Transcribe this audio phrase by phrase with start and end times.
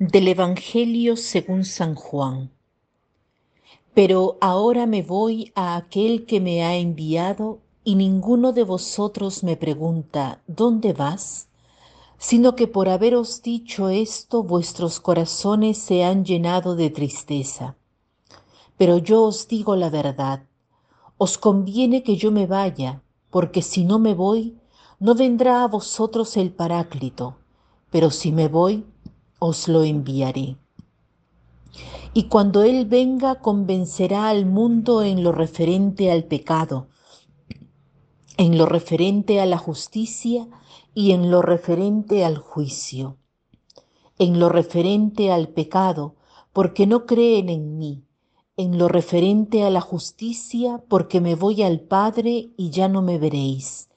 [0.00, 2.50] Del Evangelio según San Juan.
[3.92, 9.58] Pero ahora me voy a aquel que me ha enviado y ninguno de vosotros me
[9.58, 11.48] pregunta, ¿dónde vas?
[12.16, 17.76] Sino que por haberos dicho esto vuestros corazones se han llenado de tristeza.
[18.78, 20.44] Pero yo os digo la verdad,
[21.18, 24.56] os conviene que yo me vaya, porque si no me voy,
[24.98, 27.36] no vendrá a vosotros el Paráclito,
[27.90, 28.86] pero si me voy,
[29.40, 30.56] os lo enviaré.
[32.14, 36.88] Y cuando Él venga, convencerá al mundo en lo referente al pecado,
[38.36, 40.48] en lo referente a la justicia
[40.94, 43.16] y en lo referente al juicio.
[44.18, 46.14] En lo referente al pecado,
[46.52, 48.04] porque no creen en mí.
[48.56, 53.18] En lo referente a la justicia, porque me voy al Padre y ya no me
[53.18, 53.88] veréis.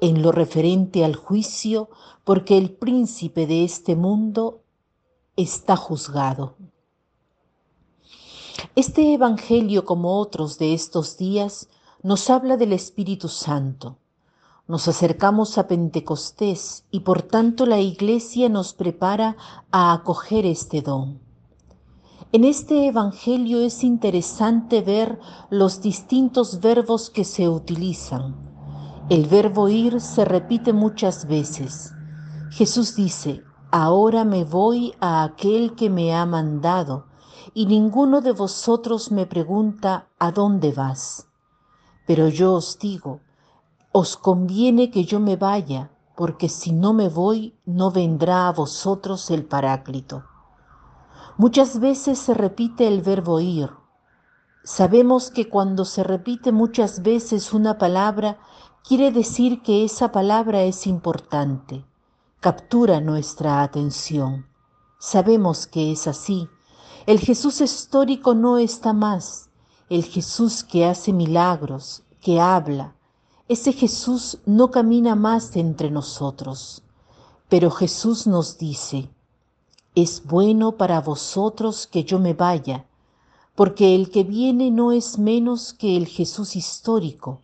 [0.00, 1.88] En lo referente al juicio,
[2.24, 4.63] porque el príncipe de este mundo
[5.36, 6.56] está juzgado.
[8.76, 11.68] Este Evangelio, como otros de estos días,
[12.02, 13.98] nos habla del Espíritu Santo.
[14.66, 19.36] Nos acercamos a Pentecostés y por tanto la Iglesia nos prepara
[19.70, 21.20] a acoger este don.
[22.32, 28.34] En este Evangelio es interesante ver los distintos verbos que se utilizan.
[29.08, 31.92] El verbo ir se repite muchas veces.
[32.50, 33.42] Jesús dice,
[33.76, 37.06] ahora me voy a aquel que me ha mandado,
[37.54, 41.26] y ninguno de vosotros me pregunta, ¿a dónde vas?
[42.06, 43.18] Pero yo os digo,
[43.90, 49.28] os conviene que yo me vaya, porque si no me voy, no vendrá a vosotros
[49.32, 50.22] el Paráclito.
[51.36, 53.70] Muchas veces se repite el verbo ir.
[54.62, 58.38] Sabemos que cuando se repite muchas veces una palabra,
[58.86, 61.84] quiere decir que esa palabra es importante
[62.44, 64.46] captura nuestra atención.
[64.98, 66.46] Sabemos que es así.
[67.06, 69.48] El Jesús histórico no está más.
[69.88, 72.94] El Jesús que hace milagros, que habla,
[73.48, 76.82] ese Jesús no camina más entre nosotros.
[77.48, 79.08] Pero Jesús nos dice,
[79.94, 82.84] es bueno para vosotros que yo me vaya,
[83.54, 87.40] porque el que viene no es menos que el Jesús histórico,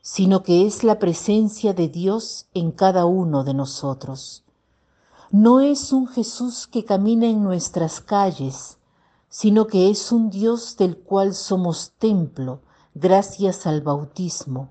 [0.00, 4.44] sino que es la presencia de Dios en cada uno de nosotros.
[5.30, 8.78] No es un Jesús que camina en nuestras calles,
[9.28, 12.62] sino que es un Dios del cual somos templo
[12.94, 14.70] gracias al bautismo.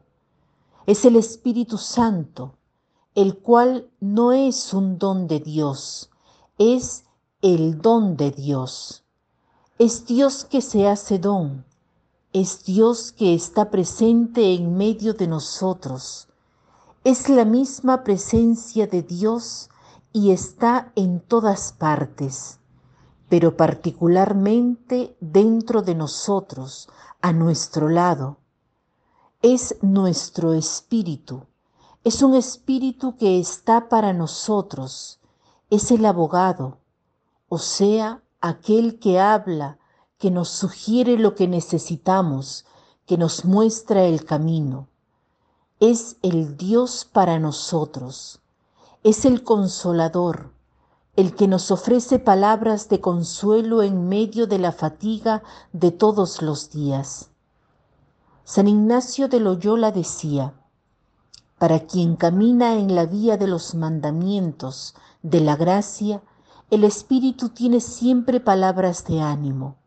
[0.86, 2.56] Es el Espíritu Santo,
[3.16, 6.10] el cual no es un don de Dios,
[6.58, 7.06] es
[7.42, 9.04] el don de Dios.
[9.78, 11.64] Es Dios que se hace don,
[12.32, 16.28] es Dios que está presente en medio de nosotros.
[17.04, 19.70] Es la misma presencia de Dios
[20.14, 22.60] y está en todas partes,
[23.30, 26.88] pero particularmente dentro de nosotros,
[27.22, 28.38] a nuestro lado.
[29.42, 31.48] Es nuestro espíritu,
[32.04, 35.20] es un espíritu que está para nosotros,
[35.72, 36.78] es el abogado,
[37.48, 39.79] o sea, aquel que habla
[40.20, 42.66] que nos sugiere lo que necesitamos,
[43.08, 44.88] que nos muestra el camino.
[45.80, 48.42] Es el Dios para nosotros.
[49.02, 50.52] Es el consolador,
[51.16, 55.42] el que nos ofrece palabras de consuelo en medio de la fatiga
[55.72, 57.30] de todos los días.
[58.44, 60.54] San Ignacio de Loyola decía,
[61.58, 66.22] para quien camina en la vía de los mandamientos, de la gracia,
[66.70, 69.78] el Espíritu tiene siempre palabras de ánimo.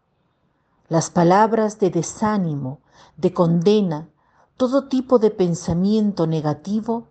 [0.88, 2.81] Las palabras de desánimo,
[3.16, 4.09] de condena,
[4.56, 7.09] todo tipo de pensamiento negativo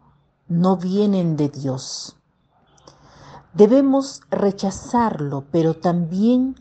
[0.48, 2.16] no vienen de Dios.
[3.54, 6.56] Debemos rechazarlo, pero también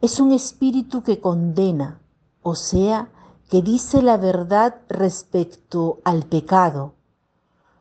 [0.00, 2.00] es un espíritu que condena,
[2.42, 3.10] o sea,
[3.50, 6.94] que dice la verdad respecto al pecado.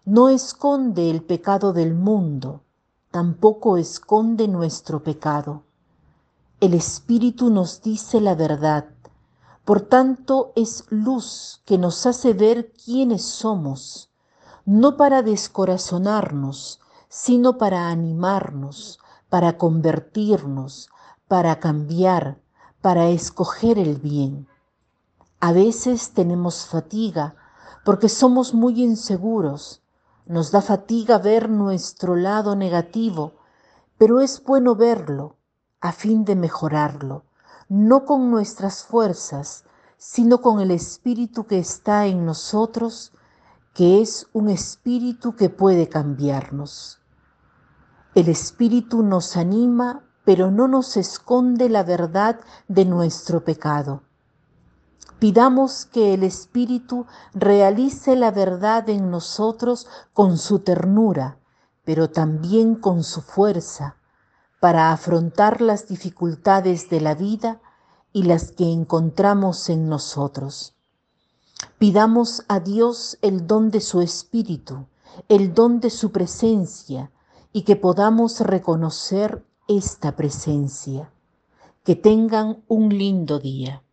[0.06, 2.64] No esconde el pecado del mundo,
[3.12, 5.64] tampoco esconde nuestro pecado.
[6.66, 8.86] El Espíritu nos dice la verdad,
[9.66, 14.10] por tanto es luz que nos hace ver quiénes somos,
[14.66, 18.98] no para descorazonarnos, sino para animarnos,
[19.30, 20.90] para convertirnos,
[21.28, 22.40] para cambiar,
[22.82, 24.48] para escoger el bien.
[25.40, 27.36] A veces tenemos fatiga
[27.86, 29.84] porque somos muy inseguros,
[30.26, 33.34] nos da fatiga ver nuestro lado negativo,
[34.00, 35.36] pero es bueno verlo
[35.82, 37.24] a fin de mejorarlo,
[37.70, 39.66] no con nuestras fuerzas,
[39.98, 43.14] sino con el Espíritu que está en nosotros,
[43.74, 47.00] que es un Espíritu que puede cambiarnos.
[48.14, 54.02] El Espíritu nos anima pero no nos esconde la verdad de nuestro pecado.
[55.20, 61.38] Pidamos que el Espíritu realice la verdad en nosotros con su ternura,
[61.86, 63.98] pero también con su fuerza,
[64.60, 67.62] para afrontar las dificultades de la vida
[68.14, 70.76] y las que encontramos en nosotros.
[71.78, 74.88] Pidamos a Dios el don de su Espíritu,
[75.30, 77.12] el don de su presencia,
[77.52, 81.12] y que podamos reconocer esta presencia.
[81.84, 83.85] Que tengan un lindo día.